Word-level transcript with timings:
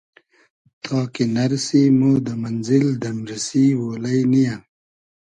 تا 0.83 0.97
کی 1.13 1.23
نئرسی 1.35 1.81
مۉ 1.99 2.13
دۂ 2.25 2.33
مئنزیل 2.41 2.87
دئمریسی 3.03 3.65
اۉلݷ 3.79 4.17
نییۂ 4.31 4.55